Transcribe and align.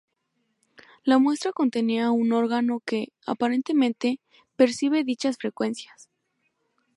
La 1.03 1.19
muestra 1.19 1.51
contenía 1.51 2.09
un 2.09 2.31
órgano 2.33 2.79
que, 2.83 3.09
aparentemente, 3.27 4.19
percibe 4.55 5.03
dichas 5.03 5.37
frecuencias. 5.37 6.09